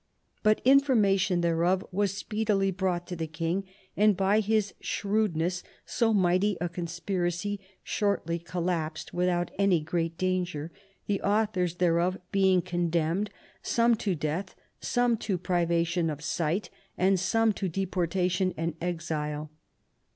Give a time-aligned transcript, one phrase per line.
[0.41, 3.65] But information thereof was speedily brought to the king,
[3.95, 10.71] and by his shrewdness so mighty a conspiracy shortly collapsed without any great danger,
[11.05, 13.29] the authors thereof being condemned,
[13.61, 19.51] some to death, some to privation of sight, and some to deportation and exile."